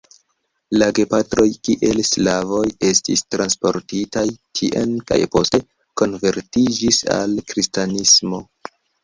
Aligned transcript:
La 0.81 0.85
gepatroj 0.99 1.43
kiel 1.67 2.01
sklavoj 2.07 2.63
estis 2.87 3.23
transportitaj 3.35 4.25
tien 4.61 4.97
kaj 5.13 5.19
poste 5.37 5.61
konvertiĝis 6.03 7.03
al 7.19 7.39
kristanismo. 7.53 8.43